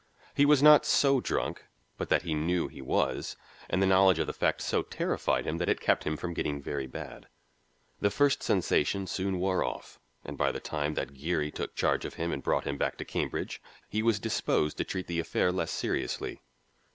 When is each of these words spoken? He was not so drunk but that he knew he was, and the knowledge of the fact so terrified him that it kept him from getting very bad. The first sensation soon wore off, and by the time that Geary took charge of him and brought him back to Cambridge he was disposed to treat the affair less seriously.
He 0.33 0.47
was 0.47 0.63
not 0.63 0.83
so 0.83 1.19
drunk 1.21 1.63
but 1.95 2.09
that 2.09 2.23
he 2.23 2.33
knew 2.33 2.67
he 2.67 2.81
was, 2.81 3.37
and 3.69 3.83
the 3.83 3.85
knowledge 3.85 4.17
of 4.17 4.25
the 4.25 4.33
fact 4.33 4.61
so 4.61 4.81
terrified 4.81 5.45
him 5.45 5.59
that 5.59 5.69
it 5.69 5.79
kept 5.79 6.05
him 6.05 6.17
from 6.17 6.33
getting 6.33 6.59
very 6.59 6.87
bad. 6.87 7.27
The 7.99 8.09
first 8.09 8.41
sensation 8.41 9.05
soon 9.05 9.37
wore 9.39 9.63
off, 9.63 9.99
and 10.25 10.39
by 10.39 10.51
the 10.51 10.59
time 10.59 10.95
that 10.95 11.13
Geary 11.13 11.51
took 11.51 11.75
charge 11.75 12.03
of 12.03 12.15
him 12.15 12.31
and 12.31 12.41
brought 12.41 12.65
him 12.65 12.79
back 12.79 12.97
to 12.97 13.05
Cambridge 13.05 13.61
he 13.89 14.01
was 14.01 14.17
disposed 14.17 14.77
to 14.77 14.83
treat 14.83 15.05
the 15.05 15.19
affair 15.19 15.51
less 15.51 15.69
seriously. 15.69 16.41